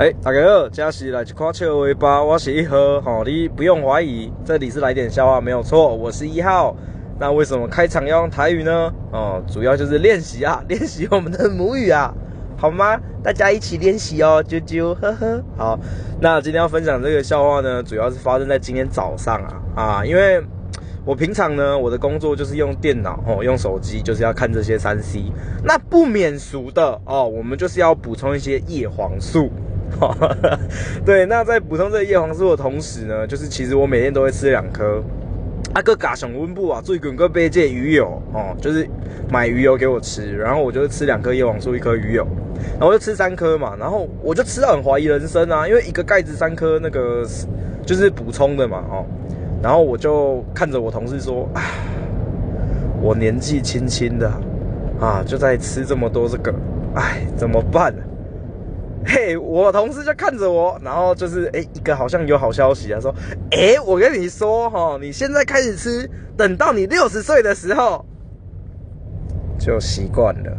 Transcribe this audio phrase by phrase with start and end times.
[0.00, 6.74] 哎，大家好，这是来一块笑话吧，我是一号，吼，你不用怀疑，这里是来点笑话，没有错，我是一号。
[7.18, 8.90] 那为什么开场要用台语呢？
[9.12, 12.14] 哦，主要就是练习啊， 练习我们的母语啊，
[12.56, 12.98] 好吗？
[13.22, 15.44] 大家一起练习哦，啾啾，呵呵。
[15.54, 15.78] 好，
[16.18, 20.42] 那今天要分享这个笑话呢，主要是发生在今天早上啊啊，因为
[21.04, 25.24] 我平常呢，我的工作就是用电脑哦，用手机就是要看这些三 C，
[25.62, 29.50] 那不免俗的哦，我们就是要补充一些叶黄素。
[31.04, 35.02] 对，那在补充这个叶黄素的同时呢，就是其实我每天都会吃两颗。
[35.72, 38.88] 阿哥嘎熊温布啊，最近个杯借鱼油哦，就是
[39.30, 42.26] 买鱼油给我吃，然后我就吃两颗叶黄素，一颗鱼油，
[42.72, 47.24] 然后就吃三颗嘛，然后我就吃到很怀疑人生啊，因为一个盖子三颗那个
[47.86, 49.06] 就是补充的嘛哦，
[49.62, 51.62] 然后我就看着我同事说，啊，
[53.00, 54.28] 我年纪轻轻的
[54.98, 56.52] 啊，就在吃这么多这个，
[56.96, 57.94] 哎，怎么办？
[59.06, 63.14] 嘿，我同事就看着我，然后就是哎，一个好像有好消息啊，说，
[63.50, 68.04] 哎，我跟你说哈，你现在开始吃，等到你六十岁的时候
[69.58, 70.56] 就习惯了。